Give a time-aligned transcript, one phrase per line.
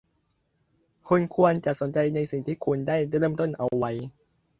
[1.07, 3.91] คุณควรจะสนใจในสิ่งที่คุณได้เริ่มต้นเอาไว้